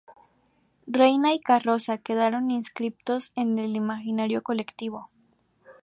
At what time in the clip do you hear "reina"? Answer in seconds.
0.87-1.31